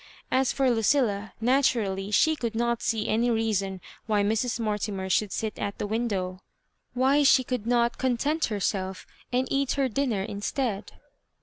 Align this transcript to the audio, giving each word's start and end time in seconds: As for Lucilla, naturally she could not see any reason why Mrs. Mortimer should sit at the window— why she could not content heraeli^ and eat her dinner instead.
As 0.31 0.51
for 0.51 0.71
Lucilla, 0.71 1.33
naturally 1.39 2.09
she 2.09 2.35
could 2.35 2.55
not 2.55 2.81
see 2.81 3.07
any 3.07 3.29
reason 3.29 3.79
why 4.07 4.23
Mrs. 4.23 4.59
Mortimer 4.59 5.11
should 5.11 5.31
sit 5.31 5.59
at 5.59 5.77
the 5.77 5.85
window— 5.85 6.39
why 6.95 7.21
she 7.21 7.43
could 7.43 7.67
not 7.67 7.99
content 7.99 8.47
heraeli^ 8.47 9.05
and 9.31 9.47
eat 9.51 9.73
her 9.73 9.87
dinner 9.87 10.23
instead. 10.23 10.93